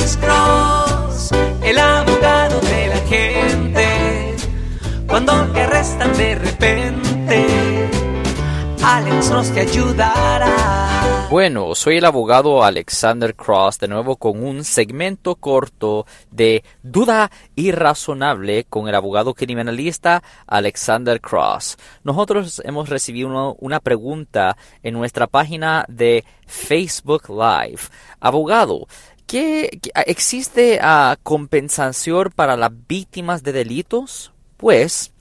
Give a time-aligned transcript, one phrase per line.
[0.00, 1.30] Alex Cross,
[1.62, 4.36] el abogado de la gente.
[5.06, 7.90] Cuando te arrestan de repente,
[8.82, 11.26] Alex Cross ayudará.
[11.30, 18.64] Bueno, soy el abogado Alexander Cross, de nuevo con un segmento corto de duda irrazonable
[18.64, 21.76] con el abogado criminalista Alexander Cross.
[22.04, 27.82] Nosotros hemos recibido una pregunta en nuestra página de Facebook Live.
[28.18, 28.88] Abogado,
[29.30, 34.32] ¿qué, existe uh, compensación para las víctimas de delitos?
[34.56, 35.12] Pues,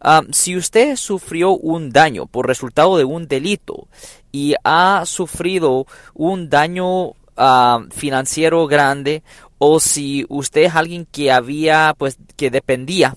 [0.00, 3.88] Ah, si usted sufrió un daño por resultado de un delito
[4.30, 9.22] y ha sufrido un daño ah, financiero grande
[9.58, 13.16] o si usted es alguien que había pues que dependía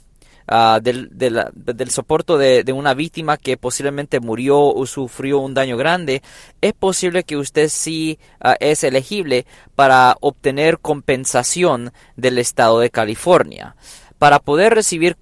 [0.51, 6.21] ah, del, del, soporte de, una víctima que posiblemente murió o sufrió un daño grande,
[6.61, 8.19] es posible que usted sí
[8.59, 13.75] es elegible para obtener compensación del estado de California
[14.21, 15.17] para poder recibir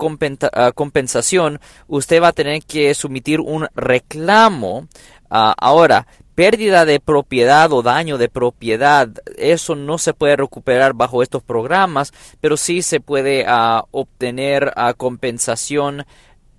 [0.52, 4.90] ah, compensación, usted va a tener que sumitir un reclamo.
[5.30, 6.06] Ah, ahora,
[6.40, 12.14] pérdida de propiedad o daño de propiedad, eso no se puede recuperar bajo estos programas,
[12.40, 16.06] pero sí se puede ah, obtener compensación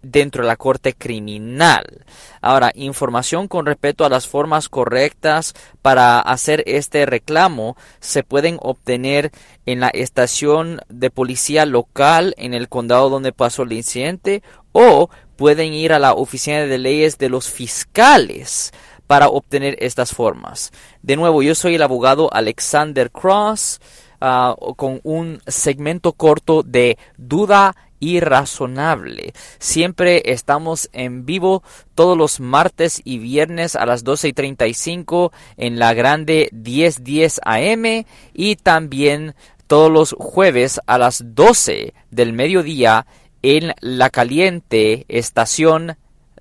[0.03, 2.05] dentro de la corte criminal.
[2.43, 9.31] Ahora, información con respecto a las formas correctas para hacer este reclamo se pueden obtener
[9.65, 14.43] en la estación de policía local en el condado donde pasó el incidente
[14.73, 18.73] o pueden ir a la oficina de leyes de los fiscales
[19.11, 20.71] para obtener estas formas.
[21.03, 23.81] De nuevo, yo soy el abogado Alexander Cross
[24.21, 29.33] ah, con un segmento corto de duda irrazonable.
[29.59, 31.65] Siempre estamos en vivo
[31.97, 38.05] todos los martes y viernes a las 12 y 35 en la grande 1010 AM
[38.33, 39.35] y también
[39.67, 43.07] todos los jueves a las 12 del mediodía
[43.43, 45.97] en la caliente estación